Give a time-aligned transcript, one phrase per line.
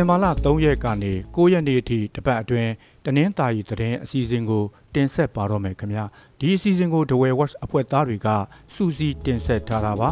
[0.00, 2.70] င်ဘာလ3ရက်ကနေ9ရက်နေ့အထိတပတ်အတွင်း
[3.04, 6.04] တနင်္သာရီသတင်းအစီအစဉ်ကို တင်ဆက်ပါတော့မယ်ခင်ဗျာ
[6.38, 8.28] ဒီအစီအစဉ်ကို The Way Watch အဖွဲ့သားတွေက
[8.74, 10.10] စူးစီးတင်ဆက်ထားတာပါ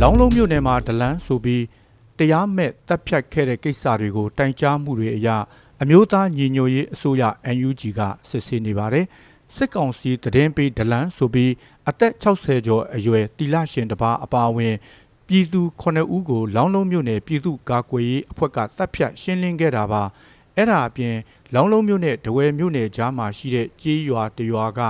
[0.00, 1.64] လောင်းလုံးမြို့နယ်မှာဒလန်းဆိုပြီး
[2.18, 5.28] တရားမဲ့တပ်ဖြတ်ခဲ့တဲ့ကိစ္စတွေကိုတိုင်ကြားမှုတွေအရ
[5.82, 7.22] အမျိုးသားညီညွတ်ရေးအစိုးရ
[7.56, 9.06] NUG ကစစ်ဆေးနေပါတယ်
[9.56, 11.52] စစ်ကောင်စီသတင်းပေးဒလန်းဆိုပြီး
[11.88, 14.74] အသက်60ကျော်အရွယ်တီလာရှင်တစ်ပါးအပါအဝင်
[15.30, 20.02] ပြည်သူ9ဦးကိုလောင်းလုံးမြို့နယ်ပြည်သူ့ကာကွယ်ရေးအဖွဲ့ကတပ်ဖြတ်ရှင်းလင်းခဲ့တာပါ
[20.56, 21.16] အဲ့ဒါအပြင်
[21.54, 24.80] လောင်းလုံးမြို့နယ်ဒဝယ်မြို့နယ်ကြားမှာရှိတဲ့ကြေးရွာတရွာက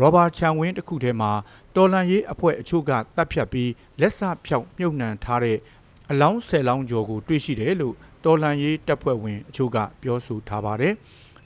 [0.00, 1.32] ရောဘာချန်ဝင်းတစ်ခုထဲမှာ
[1.74, 5.58] တော်လန်ရေးအဖွဲ့အချို့ကတပ်ဖြတ်ပြီးလက်စဖြောက်မြုပ်နှံထားတဲ့
[6.10, 10.94] အလောင်းဆယ်လောင်းကျော်ကိုတွေ့ရှိတယ်လို့တော်လန်ရေးတပ်ဖွဲ့ဝင်အချို့ကပြောဆိုထားပါတယ်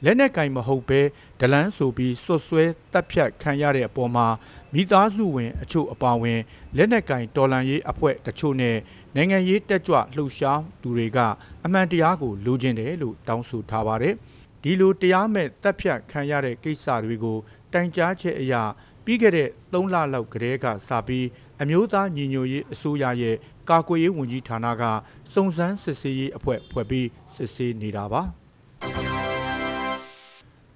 [0.04, 1.00] လက်နက်ကင်မဟုတ်ဘဲ
[1.40, 4.26] ဒလန်းဆိုပြီးဆွတ်ဆွဲတပ်ဖြတ်ခံရတဲ့အပေါ်မှာ
[4.74, 6.40] မိသားစုဝင်အချို့အပါအဝင်
[6.76, 8.76] လက်နက်ကင်တော်လန်ရေးအဖွဲ့တချို့နဲ့
[9.16, 11.18] နိုင်ငံရေးတက်ကြွလှုပ်ရှားသူတွေက
[11.64, 14.14] အမှန်တရားကိုလိုချင်တယ်လို့တောင်းဆိုထားပါတယ်
[14.62, 17.38] ဒီလိုတရားမဲ့တပ်ဖြတ်ခံရတဲ့ကိစ္စတွေကို
[17.72, 18.54] တိုင်ကြားချက်အရ
[19.04, 21.26] ပြီးခဲ့တဲ့3လလောက်ကတည်းကစပြီး
[21.62, 23.36] အမျိုးသားညီညွတ်ရေးအစိုးရရဲ့
[23.70, 24.82] ကာကွယ်ရေးဝန်ကြီးဌာနက
[25.32, 28.43] စုံစမ်းစစ်ဆေးရေးအဖွဲ့ဖွဲ့ပြီးစစ်ဆေးနေတာပါ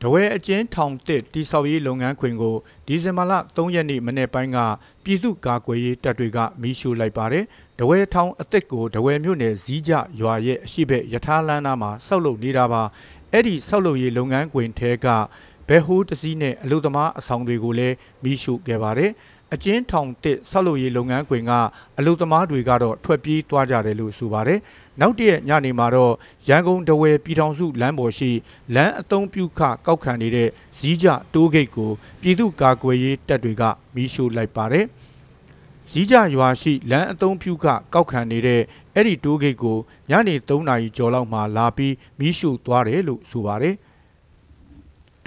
[0.03, 2.57] တဝဲအကျဉ်းထောင်တစ်တိဆောက်ရေးလုပ်ငန်းခွင်ကို
[2.87, 4.59] ဒီဇင်ဘာလ3ရက်နေ့မနေ့ပိုင်းက
[5.05, 7.45] ပြည်သူ့ကာကွယ်ရေးတပ်တွေကမီးရှို့လိုက်ပါတယ်။
[7.79, 12.83] တဝဲထောင်အစ်စ်ကိုတဝဲမြို့နယ်ဇီးကြရွာရဲ့အရှိဘက်ယထာလန်းနာမှာဆောက်လုပ်နေတာပါ။
[13.33, 15.07] အဲ့ဒီဆောက်လုပ်ရေးလုပ်ငန်းခွင်ထဲက
[15.69, 19.11] ဘဲဟိုးတစည်းနဲ့အလုသမားအဆောင်တွေကိုလည်းမီးရှို့ခဲ့ပါတယ်။
[19.55, 21.53] အကျဉ်းထောင်တစ်ဆောက်လုပ်ရေးလုပ်ငန်းခွင်က
[21.99, 24.61] အလုသမားတွေကတော့ထွက်ပြေးသွားကြတယ်လို့ဆိုပါတယ်။
[25.01, 26.15] နောက်တည့်ညနေမှာတော့
[26.49, 28.31] ရန်ကုန်တဝယ်ပြည်ထောင်စုလမ်းပေါ်ရှိ
[28.75, 30.49] လမ်းအုံပြုခကောက်ခံနေတဲ့
[30.79, 31.91] ဇီးကြတိုးဂိတ်ကို
[32.21, 33.63] ပြည်သူ့ကာကွယ်ရေးတပ်တွေက
[33.95, 34.85] မီးရှို့လိုက်ပါတယ်။
[35.93, 37.65] ဇီးကြရွာရှိလမ်းအုံပြုခ
[37.95, 38.61] ကောက်ခံနေတဲ့
[38.95, 39.79] အဲ့ဒီတိုးဂိတ်ကို
[40.11, 43.77] ညနေ3နာရီကျော်လောက်မှလာပြီးမီးရှို့သွားတယ်လို့ဆိုပါတယ်။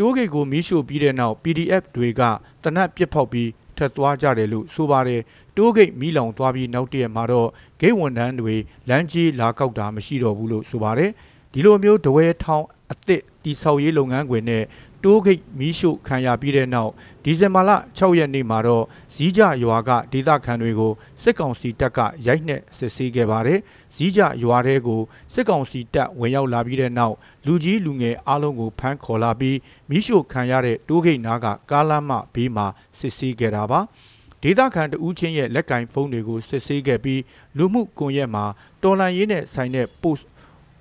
[0.01, 2.21] တိုးဂိတ်ကိုမီးရှို့ပြီးတဲ့နောက် PDF တွေက
[2.63, 5.21] တနက်ပစ်ဖောက်ပြီးထက်သွားကြတယ်လို့ဆိုပါတယ်
[5.57, 8.55] တိုးဂိတ်မီးလောင်သွားပြီးနောက်တရက်မှာတော့ဂိတ်ဝန်ထမ်းတွေ
[8.89, 11.11] လမ်းကြီးလာကောက်တာမရှိတော့ဘူးလို့ဆိုပါတယ်
[11.53, 14.63] ဒီလိုမျိုးတဝဲထောင်းအစ်စ်တိဆောက်ရေးလုပ်ငန်းခွင်နဲ့
[15.03, 16.91] တိုးဂိတ်မီးရှို့ခံရပြီးတဲ့နောက်
[17.23, 18.85] ဒီဇင်ဘာလ6ရက်နေ့မှာတော့
[19.15, 20.91] ဇီးကြရွာကဒေသခံတွေကို
[21.21, 23.59] စစ်ကောင်စီတပ်ကရိုက်နှက်စစ်ဆေးခဲ့ပါတယ်။
[23.95, 25.01] ဇီးကြရွာတဲကို
[25.33, 29.57] စစ်ကောင်စီတပ်ဝင်ရောက်လာပြီးတဲ့နောက်လူကြီးလူငယ်အားလုံးကိုဖမ်းခေါ်လာပြီး
[29.89, 32.65] မီးရှို့ခံရတဲ့တိုးဂိတ်နားကကားလမ်းမဘေးမှာ
[32.99, 33.79] စစ်ဆေးခဲ့တာပါ။
[34.43, 37.21] ဒေသခံတဦးချင်းရဲ့လက်ကင်ဖုန်းတွေကိုစစ်ဆေးခဲ့ပြီး
[37.57, 38.45] လူမှုကွန်ရက်မှာ
[38.83, 40.23] တော်လန်ရေးနဲ့ဆိုင်တဲ့ post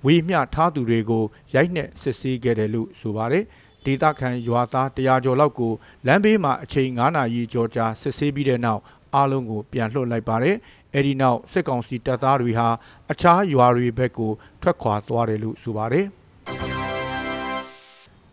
[0.05, 1.23] ဝေမျှထားသူတွေကို
[1.55, 3.45] ရိုက်နှက်စစ်ဆေးခဲ့တယ်လို့ဆိုပါတယ်။
[3.85, 5.73] ဒေသခံရွာသား100ကျော်လောက်ကို
[6.07, 8.81] လမ်းဘေးမှာအချိန်9နာရီကျော်ကြာစစ်ဆေးပြီးတဲ့နောက်
[9.15, 10.55] အားလုံးကိုပြန်လွှတ်လိုက်ပါတယ်။
[10.95, 12.67] အဲဒီနောက်စစ်ကောင်စီတပ်သားတွေဟာ
[13.11, 14.31] အခြားရွာတွေဘက်ကို
[14.61, 16.05] ထွက်ခွာသွားတယ်လို့ဆိုပါတယ်။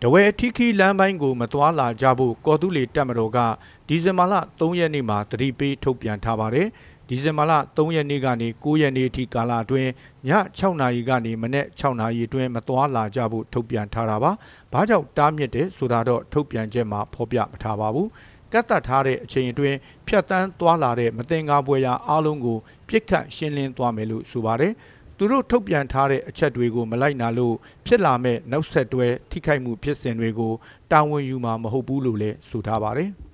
[0.03, 3.38] တဝဲထီခီလမ်းပိုင်းကိုမသွားလာကြဖို့ကော်တူးလီတပ်မတော်က
[3.88, 6.69] ဒီဇင်ဘာလ3ရက်နေ့မှာတတိပေးထုတ်ပြန်ထားပါတယ်။
[7.11, 9.91] ဒီဇင်ဘာလ3ရက်နေ့ကနေ9ရက်နေ့အထိကာလအတွင်း
[10.29, 14.31] ည6နာရီကနေမနေ့6နာရီအတွင်းမသွားလာကြဖို့ထုတ်ပြန်ထားတာပါ။
[14.73, 18.09] ဘာကြောင့်တားမြစ်တယ်ဆိုတာတော့ထုတ်ပြန်ချက်မှာဖော်ပြမထားပါဘူး။
[18.53, 19.77] ကတ်သက်ထားတဲ့အချိန်အတွင်း
[20.07, 22.59] ဖြတ်တန်းသွားလာတဲ့မတင်ကားပွဲရာအားလုံးကို
[22.89, 24.73] ပြစ်ခတ်ရှင်းလင်းသွားမယ်လို့ဆိုပါတယ်။
[25.17, 27.54] သူတို့ထုတ်ပြန်ထားတဲ့အချက်တွေကိုမလိုက်နာလို့
[27.87, 30.53] ဖြစ်လာမဲ့နောက်ဆက်တွဲထိခိုက်မှုဖြစ်စဉ်တွေကို
[30.93, 33.11] တာဝန်ယူမှာမဟုတ်ဘူးလို့လည်းဆိုထားပါတယ်။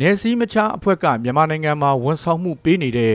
[0.00, 3.14] နယ်စည်းမခြားအဖွဲ့ကမြန်မာနိုင်ငံမှာဝန်ဆောင်မှုပေးနေတဲ့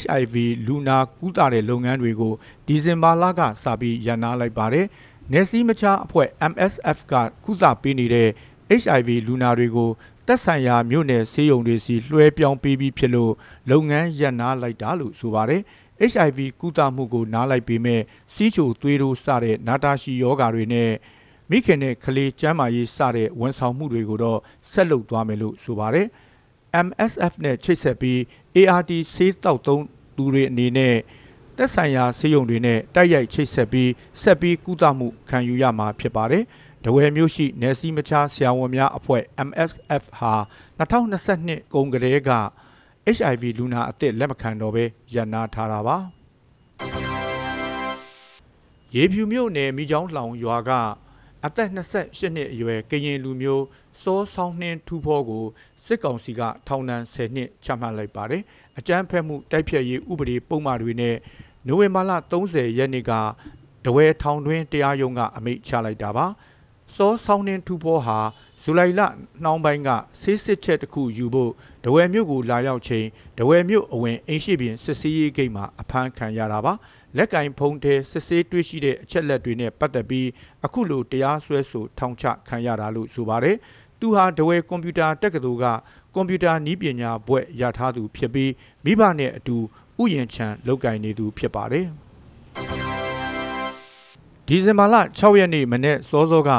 [0.00, 0.34] HIV
[0.66, 2.34] လူနာကုသတဲ့လုပ်ငန်းတွေကို
[2.66, 4.86] ဒီဇင်ဘာလကစပြီးရန်နာလိုက်ပါတယ်။
[5.32, 7.14] နယ်စည်းမခြားအဖွဲ့ MSF က
[7.44, 8.28] ကုသပေးနေတဲ့
[8.82, 9.90] HIV လူနာတွေကို
[10.26, 13.32] တက်ဆိုင်ရာမြို့နယ်ဆေးရုံတွေစီလွှဲပြောင်းပေးပြီးဖြစ်လို့
[13.70, 15.62] လုပ်ငန်းရပ်နားလိုက်တာလို့ဆိုပါတယ်။
[16.12, 18.00] HIV ကုသမှုကိုနားလိုက်ပေမဲ့
[18.34, 20.90] စီးချိုသွေးတို့စတဲ့နာတာရှီယောဂါတွေနဲ့
[21.54, 24.40] မိခင်နဲ့ကလေးကျန်းမာရေးစတဲ့ဝန်ဆောင်မှုတွေကိုတော့
[24.70, 26.06] ဆက်လုပ်သွားမယ်လို့ဆိုပါတယ်။
[26.86, 28.18] MSF နဲ့ချိတ်ဆက်ပြီး
[28.56, 29.84] ART ဆေးတောက်သုံး
[30.16, 30.96] သူတွေအနေနဲ့
[31.56, 33.90] သက်ဆိုင်ရာဆေးရုံတွေနဲ့တိုက်ရိုက်ချိတ်ဆက်ပြီး
[34.22, 36.44] ဆက်ပြီးကုသမှုခံယူရမှာဖြစ်ပါတယ်။
[36.84, 40.34] ဒဝယ်မျိုးရှိနယ်စည်းမခြားဆရာဝန်များအဖွဲ့ MSF ဟာ
[40.78, 42.30] 2022ကုန်ကလေးက
[43.16, 44.84] HIV လူနာအသစ်လက်မခံတော့ဘဲ
[45.14, 45.96] ရန်နာထားတာပါ။
[48.94, 50.72] ရေဖြူမြို့နယ်မိချောင်းလောင်ရွာက
[51.46, 53.64] အသက်28နှစ်အရွယ်ကရင်လူမျိုး
[54.02, 55.44] စောဆောင်နှင်းထူဖောကို
[55.86, 58.42] စစ်ကောင်စီကထောင်ဒဏ်10နှစ်ချမှတ်လိုက်ပါတယ်။
[58.78, 61.16] အကြမ်းဖက်မှုတိုက်ဖျက်ရေးဥပဒေပုံမှန်တွေနဲ့
[61.66, 63.12] နိုဝင်ဘာလ30ရက်နေ့က
[63.84, 66.26] ဒဝဲထောင်တွင်းတရားရုံးကအမိန့်ချလိုက်တာပါ။
[66.94, 68.18] စောဆောင်နှင်းထူဖောဟာ
[68.62, 69.00] ဇူလိုင်လ
[69.42, 69.90] နှောင်းပိုင်းက
[70.20, 71.52] ဆေးစစ်ချက်တစ်ခုယူဖို့
[71.84, 73.06] ဒဝယ်မြို့ကိုလာရောက်ချိန်
[73.38, 76.72] ဒဝယ်မြို့အဝင်အင်းရှိပြင်စစ်ဆေးရေးဂိတ်မှာအဖမ်းခံရတာပါ
[77.16, 80.28] လက်ကင်ဖုံးထဲစစ်ဆေးတွေ့ရှိတဲ့အချက်လက်တွေနဲ့ပတ်သက်ပြီး
[80.64, 83.56] အခုလိုတရားစွဲဆိုထောင်ချခံရတာလို့ဆိုပါတယ်
[84.00, 85.66] သူဟာဒဝယ်ကွန်ပျူတာတက္ကသိုလ်က
[86.14, 88.52] ကွန်ပျူတာနည်းပညာဘွဲ့ရထားသူဖြစ်ပြီး
[88.84, 89.56] မိဘနဲ့အတူ
[90.02, 91.86] ဥယျာဉ်ချံလောက်ကင်နေသူဖြစ်ပါတယ်
[94.46, 96.50] ဒီဇင်ဘာလ6ရက်နေ့မနေ့စောစောက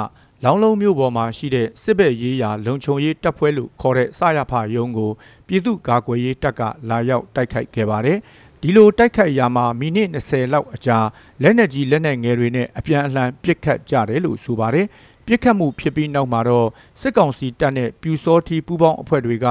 [0.46, 5.12] လောင်းလုံးမြို့ပေါ်မှာရှိတဲ့စစ်ဘက်ရေးရာလုံခြုံရေးတပ်ဖွဲ့လို့ခေါ်တဲ့စရဖရုံးကို
[5.48, 8.18] ပြည်သူ့ကာကွယ်ရေးတပ်ကလာရောက်တိုက်ခိုက်ခဲ့ပါတယ်။
[8.66, 10.98] ဒီလိုတိုက်ခိုက်ရာမှာမိနစ်20လောက်အကြာ
[11.42, 14.88] လက်နက်ကြီးလက်နက်ငယ်တွေနဲ့အပြန်အလှန်ပစ်ခတ်ကြတယ်လို့ဆိုပါတယ်။
[15.26, 16.68] ပြစ်ခတ်မှုဖြစ်ပြီးနောက်မှာတော့
[17.02, 19.48] စစ်ကောင်စီတပ်နဲ့ပြူစောထီပူးပေါင်းအဖွဲ့တွေက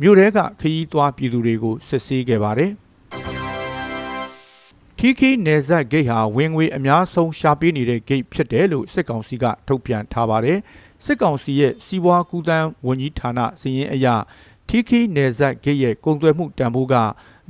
[0.00, 2.70] မြို့ထဲကခရီးသွားပြည်သူတွေကိုစစ်ဆေးခဲ့ပါတယ်။
[4.98, 10.58] ခီခီနယ်ဇက်ဂိတ်ဟာဝင်ငွေအများဆုံးရှာပေးနေတဲ့ဂိတ်ဖြစ်တယ်လို့စစ်ကောင်စီကထုတ်ပြန်ထားပါတယ်။
[11.04, 14.06] စစ်ကောင်စီရဲ့စီးပွားကူးသန်းဝန်ကြီးဌာနစီရင်အရ
[14.68, 17.00] ထီခီနယ်ဇက်ဂိတ်ရဲ့ကုန်သွယ်မှုတန်ဖိုးကအ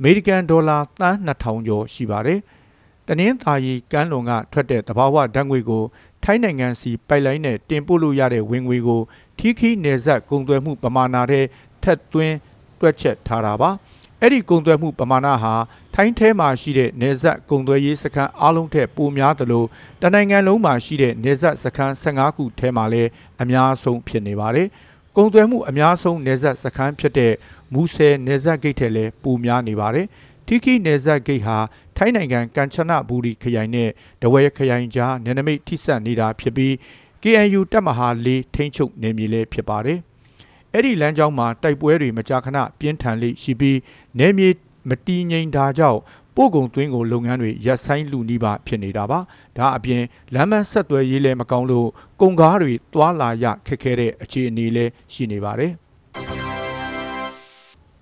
[0.03, 2.39] မေရိကန်ဒေါ်လာသန်း2000ကျော်ရှိပါတယ်။
[3.07, 5.83] တနင်္သာရီကမ်းလွန်ကထွက်တဲ့တဘာဝဓာတ်ငွေကို
[6.23, 9.01] ထိုင်းနိုင်ငံစီပိုက်လိုင်းနဲ့တင်ပို့လို့ရတဲ့ဝင်ငွေကို
[9.37, 11.41] ထီခီနယ်ဇက်ကုန်သွယ်မှုပမာဏထဲ
[11.83, 12.35] ထက်သွင်း
[12.79, 13.69] တွက်ချက်ထားတာပါ။
[14.21, 15.53] အဲ့ဒီကုန်သွယ်မှုပမာဏဟာ
[15.95, 19.63] ထိုင်းထဲမှာရှိတဲ့နေဆက်ကုန်သွယ်ရေးစခန်းအလုံးထက်ပိုများသလို
[20.01, 23.09] တနိုင်ငံလုံးမှာရှိတဲ့နေဆက်စခန်း15ခုထဲမှာလည်း
[23.41, 24.67] အများဆုံးဖြစ်နေပါတယ်။
[25.19, 27.33] ကုန်သွယ်မှုအများဆုံးနေဆက်စခန်းဖြစ်တဲ့
[27.73, 30.07] မူဆယ်နေဆက်ဂိတ်ထဲလည်းပိုများနေပါတယ်။
[30.47, 31.57] ထီခီနေဆက်ဂိတ်ဟာ
[31.97, 33.89] ထိုင်းနိုင်ငံကန်ချနဘူရီခရိုင်နဲ့
[34.21, 36.73] ဒဝဲခရိုင်ကြားနယ်နိမိတ်ထိစပ်နေတာဖြစ်ပြီး
[37.21, 39.99] KNU တပ်မဟာ၄ထိန်းချုပ်နယ်မြေလည်းဖြစ်ပါတယ်။
[40.73, 43.79] အဲ့ဒီလမ်းကြောင်းမှာတိုက်ပွဲတွေမကြာခဏပြင်းထန်လိရှိပြီး
[44.19, 44.49] နယ်မြေ
[44.89, 45.99] မတည်ငြိမ်တာကြောင့်
[46.39, 49.19] ပို့ကုန်သွင်းကုန်လုပ်ငန်းတွေရပ်ဆိုင်းလူနီးပါဖြစ်နေတာပါ
[49.57, 50.03] ဒါအပြင်
[50.33, 51.87] လမ်းမဆက်သွယ်ရေးလည်းမကောင်းလို့
[52.21, 55.71] ကုန်ကားတွေသွာလာရခက်ခဲတဲ့အခြေအနေလည်းရှိနေပါတယ်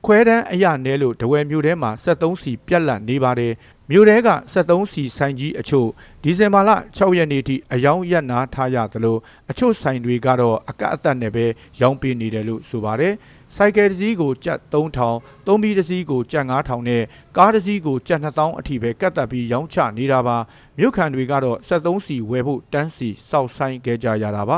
[0.05, 3.53] ခွဲတန်းအရနဲလို့တဝယ်မြို့ထဲမှာ73စီပြက်လက်နေပါတယ်
[3.91, 5.88] မြို့ထဲက73စီဆိုင်ကြီးအချို့
[6.23, 9.17] ဒီဇင်ဘာလ6ရက်နေ့ထိအယောင်ရက်နာထားရသလို
[9.49, 11.45] အချို့ဆိုင်တွေကတော့အကန့်အသတ်နဲ့ပဲ
[11.81, 13.13] ရောင်းပေးနေတယ်လို့ဆိုပါတယ်
[13.57, 17.03] စိုက်ကယ်တစ်စီးကိုကျပ်3000သုံးဘီတစ်စီးကိုကျပ်9000နဲ့
[17.37, 20.37] ကားတစ်စီးကိုကျပ်2000အထိပဲကတ်တက်ပြီးရောင်းချနေတာပါ
[20.77, 24.57] မြို့ခံတွေကတော့73စီဝယ်ဖို့တန်းစီစောက်ဆိုင်ခဲ့ကြရတာပါ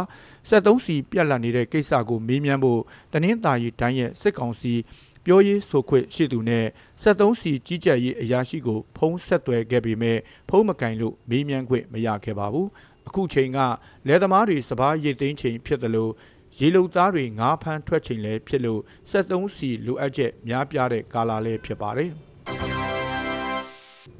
[0.49, 2.81] 73စီပြက်လက်နေတဲ့ကိစ္စကိုမေးမြန်းဖို့
[3.13, 4.73] တနင်္သာရီတိုင်းရဲ့စစ်ကောင်စီ
[5.25, 6.65] ပြောရေးဆိုခွင့်ရှိသူနဲ့
[7.03, 10.17] 73စီကြီးကြပ်ရေးအရာရှိကိုဖုံးဆက်သွယ်ခဲ့ပေမဲ့
[10.49, 12.69] ဖုံးမကင်လို့မေးမြန်းခွင့်မရခဲ့ပါဘူး
[13.07, 13.59] အခုချိန်က
[14.07, 16.11] လယ်သမားတွေစပားရိတ်သိမ်းချိန်ဖြစ်တယ်လို့
[16.57, 22.11] ရေလုံသားတွေငါးဖမ်းထွက်ချိန်လည်းဖြစ်လို့73စီလိုအပ်ချက်များပြားတဲ့ကာလလည်းဖြစ်ပါတယ်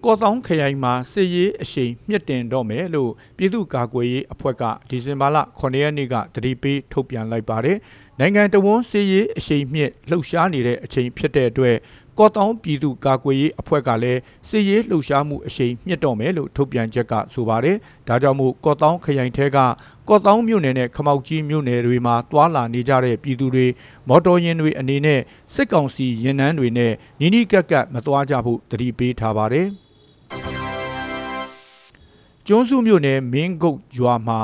[0.03, 7.77] ကော့တောင်းခရိုင်မှာစစ်ရေးအရှိန်မြင့်တင်တော့မယ်လို့ပြည်သူ့ကာကွယ်ရေးအဖွဲ့ကဒီဇင်ဘာလ9ရက်နေ့ကတတိပေးထုတ်ပြန်လိုက်ပါတယ်။
[8.19, 11.77] နိုင်ငံတော်ဝန်စစ်ရေးအရှိန်မြင့်လှုပ်ရှားနေတဲ့အချိန်ဖြစ်တဲ့အတွက်
[12.19, 14.19] ကော့တောင်းပြည်သူ့ကာကွယ်ရေးအဖွဲ့ကလည်း
[14.49, 19.57] စစ်ရေးလှုပ်ရှားမှုအရှိန်မြင့်တော့မယ်လို့ထုတ်ပြန်ချက်ကဆိုပါတယ်။ဒါကြောင့်မို့ကော့တောင်းခရိုင်ထဲက
[20.09, 23.67] ကော့တောင်းမြို့နယ်နဲ့ခမောက်ကြီးမြို့နယ်တွေမှာတွာလာနေကြတဲ့ပြည်သူတွေ
[24.07, 25.21] မော်တော်ယာဉ်တွေအနေနဲ့
[25.53, 29.67] စစ်ကောင်စီရင်နှန်းတွေနဲ့နီးနီးကပ်ကပ်မတွားကြဖို့တတိပေးထားပါတယ်။
[32.47, 34.39] ကျွန်းစုမြို့နယ်မင်းကုတ်ရွာမှာ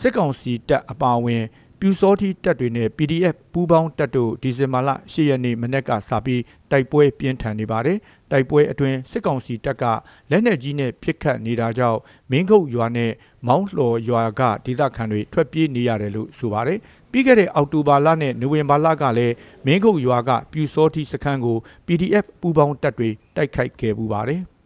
[0.00, 1.44] စစ်ကောင်စီတပ်အပါအဝင်
[1.82, 7.98] ပြူစောတိတပ်တွေနဲ့ PDF ပူးပေါင်းတပ်တို့ဒီဇင်ဘာလ10ရက်နေ့မနက်ကစပြီးတိုက်ပွဲပြင်းထန်နေပါတယ်။
[8.30, 9.84] တိုက်ပွဲအတွင်းစစ်ကောင်စီတပ်က
[10.30, 11.98] လက်နက်ကြီးနဲ့ပစ်ခတ်နေတာကြောင့်
[12.30, 13.12] မင်းခုတ်ရွာနဲ့
[13.46, 16.78] မောင်းလှော်ရွာကဒေသခံတွေထွက်ပြေးနေရတယ်လို့ဆိုပါတယ်။
[17.12, 19.34] ပြီးခဲ့တဲ့အောက်တိုဘာလနဲ့နိုဝင်ဘာလကလည်း
[19.66, 24.42] မင်းခုတ်ရွာကပြူစောတိစခန်းကို PDF ပူးပေါင်းတပ်တွေတိုက်ခိုက်ခဲ့ပူပါတယ်။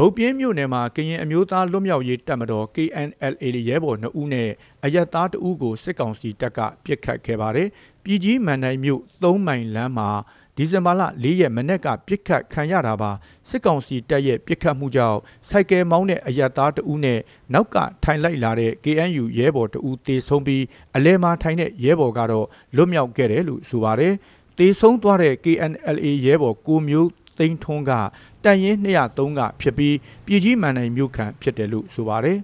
[0.00, 4.48] ဗုတ်ပြင်းမြို့နယ်မှာကရင်အမျိုးသားလွတ်မြောက်ရေးတပ်မတော် KNLA ရဲဘော်2ဦးနဲ့
[4.84, 7.68] အရက်သား2ဦးကိုစစ်ကောင်စီတပ်ကပစ်ခတ်ခဲ့ပါတယ်။
[8.04, 10.10] ပြည်ကြီးမန်နိုင်မြို့3မိုင်လမ်းမှာ
[10.56, 13.10] ဒီဇင်ဘာလ4ရက်မနေ့ကပြစ်ခတ်ခံရတာပါ
[13.48, 17.20] စစ်ကောင်စီတပ်ရဲ့ပြစ်ခတ်မှုကြောင့်စိုက်ကယ်မောင်းတဲ့အရက်သား2ဦးနဲ့
[17.54, 20.64] နောက်ကထိုင်လိုက်လာတဲ့ KNU ရဲဘော်2ဦးတေဆုံးပြီး
[20.96, 24.14] အလဲမှာထိုင်တဲ့ရဲဘော်ကတော့လွတ်မြောက်ခဲ့တယ်လို့ဆိုပါတယ်
[24.58, 27.92] တေဆုံးသွားတဲ့ KNLA ရဲဘော်ကိုမျိုး သိန်းထွန်းက
[28.44, 32.38] တန်ရင်203ကဖြစ်ပြီးပြည်ကြီးမန်နိုင်မြို့ခံဖြစ်တယ်လို့ဆိုပါတယ်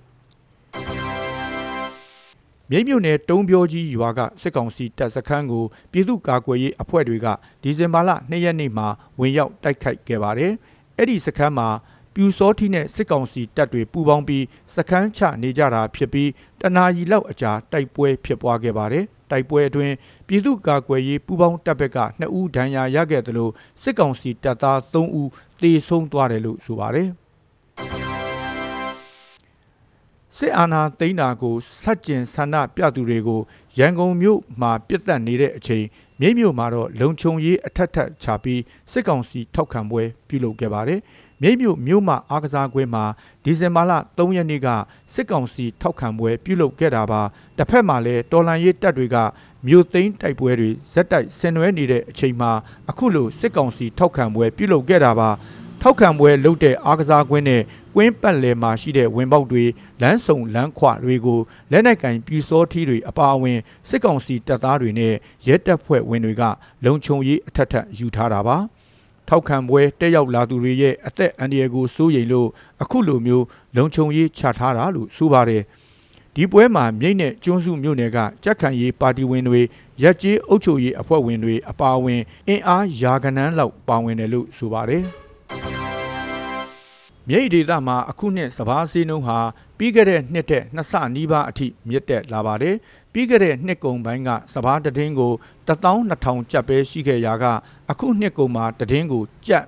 [2.71, 7.27] မြိတ်မြို့နယ်တုံးပြောကြီးရွာကစစ်ကောင်စီတပ်စခန်းကိုပြည်သူ့ကာကွယ်ရေးအဖွဲ့တွေက
[7.63, 8.87] ဒီဇင်ဘာလ2ရက်နေ့မှာ
[9.21, 10.53] ဝင်ရောက်တိုက်ခိုက်ခဲ့ပါတယ်။
[10.99, 11.69] အဲ့ဒီစခန်းမှာ
[12.15, 14.45] ပြူစောထီနဲ့စစ်ကောင်စီတပ်တွေပူးပေါင်းပြီး
[14.77, 19.95] စခန်းချနေကြတာဖြစ်ပြီးတနာရီလောက်အကြာတိုက်ပွဲဖြစ်ပွားခဲ့ပါတယ်။ တိုက်ပွဲအတွင်း
[20.29, 25.31] ပြည်သူ့ကာကွယ်ရေးပူးပေါင်းတပ်ဘက်က2ဦးဒဏ်ရာရခဲ့တယ်လို့စစ်ကောင်စီတပ်သား3ဦး
[25.63, 27.09] သေဆုံးသွားတယ်လို့ဆိုပါတယ်
[30.37, 33.41] စစ်အာဏာသိမ်းတာကိုဆတ်ကျင်ဆန္ဒပြသူတွေကို
[33.79, 35.85] ရန်ကုန်မြို့မှာပြစ်တက်နေတဲ့အချိန်
[36.21, 38.61] မြိတ်မြို့မှာတော့လုံခြုံရေးအထက်ထက်ချပြီး
[38.93, 41.01] စစ်ကောင်စီထောက်ခံပွဲပြုလုပ်ခဲ့ပါတယ်။
[41.43, 43.05] မြိတ်မြို့မြို့မှာအားကစားကွင်းမှာ
[43.45, 44.69] ဒီဇင်ဘာလ3ရက်နေ့က
[45.15, 47.23] စစ်ကောင်စီထောက်ခံပွဲပြုလုပ်ခဲ့တာပါ။
[47.59, 49.17] တစ်ဖက်မှာလည်းတော်လန်ရေးတပ်တွေက
[49.67, 52.51] မြို့သိမ်းတိုက်ပွဲတွေဇက်တိုက်ဆင်နွှဲနေတဲ့အချိန်မှာ
[52.91, 55.31] အခုလိုစစ်ကောင်စီထောက်ခံပွဲပြုလုပ်ခဲ့တာပါ။
[55.87, 57.63] ထောက်ခံပွဲလုပ်တဲ့အားကစားကွင်းနဲ့
[57.95, 59.65] ကွင်းပတ်လည်မှာရှိတဲ့ဝင်ပေါက်တွေ
[60.03, 65.15] လမ်းစုံလမ်းခွတွေကိုလက်နက်ကင်ပြည်စောထီးတွေအပါအဝင်စစ်ကောင်စီတပ်သားတွေနဲ့
[65.47, 66.43] ရဲတပ်ဖွဲ့ဝင်တွေက
[66.85, 68.57] လုံခြုံရေးအထက်ထက်ယူထားတာပါ
[69.29, 72.49] ထောက်ခံပွဲတက်ရောက်လာသူတွေရဲ့အသက်အန္တရာယ်ကိုစိုးရိမ်လို့
[72.83, 73.45] အခုလိုမျိုး
[73.77, 75.63] လုံခြုံရေးချထားတာလို့ဆိုပါတယ်
[76.35, 79.61] ဒီပွဲမှာမြိတ်နဲ့ကျွန်းစုမြို့နယ်ကကြက်ခံရေးပါတီဝင်တွေ
[80.03, 85.03] ရက်ကျေးအုပ်ချုပ်ရေးအဖွဲ့ဝင်တွေအပါအဝင်အင်အားရာကနန်းလောက်ပါဝင်တယ်လို့ဆိုပါတယ်
[87.29, 89.39] မြိတ်ဒေသမှာအခုနှစ်စဘာစီးနှုံးဟာ
[89.79, 92.77] ပြီးခဲ့တဲ့နှစ်တဲ့နှစ်ဆနီးပါးအထိမြင့်တက်လာပါတယ်။
[93.13, 95.33] ပြီးခဲ့တဲ့နှစ်ကုန်ပိုင်းကစဘာတည်င်းကို
[95.69, 97.45] 12000ကျပ်ပဲရှိခဲ့ရာက
[97.91, 99.65] အခုနှစ်ကုန်မှာတည်င်းကိုကျပ်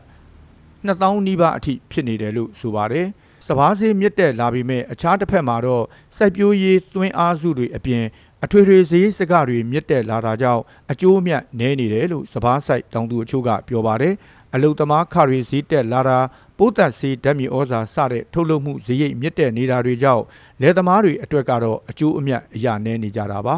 [0.87, 3.07] 2000နီးပါးအထိဖြစ်နေတယ်လို့ဆိုပါတယ်။
[3.47, 5.85] စဘာစီးမြင့်တက်လာပြီးမဲ့အခြားတစ်ဖက်မှာတော့
[6.17, 8.05] စိုက်ပျိုးရေးသွင်းအားစုတွေအပြင်
[8.45, 14.15] အထွေထွေဈေးစကတွေမြင့်တက်လာတာကြောင့်အကျိုးအမြတ်နည်းနေတယ်လို့စဘာဆိုင်တောင်သူအချို့ကပြောပါတယ်။
[14.55, 16.19] အလုသမားခရီဈေးတက်လာတာ
[16.59, 20.25] ပိုးသက်ဆေးဓာတ်မြေဩဇာစတဲ့ထုတ်လုပ်မှုဈေးရိတ်မြင့်တက်နေတာတွေကြောင့်
[20.61, 23.57] လယ်သမားတွေအတွက်ကတော့အကျိုးအမြတ်အရနည်းနေကြတာပါ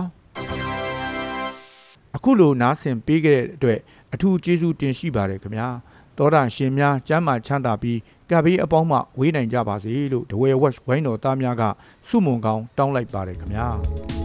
[2.16, 3.78] အခုလိုနားဆင်ပေးခဲ့တဲ့အတွက်
[4.14, 5.68] အထူးကျေးဇူးတင်ရှိပါတယ်ခင်ဗျာ
[6.18, 7.98] တောတာရှင်များကျမ်းမာချမ်းသာပြီး
[8.30, 11.62] ကပ်ဘေးအပေါင်းမှဝေးနိုင်ကြပါစေလို့ဒဝဲဝက်ဝိုင်းတော်သားများက
[12.08, 14.17] စုမုံကောင်းတောင်းလိုက်ပါတယ်ခင်ဗျာ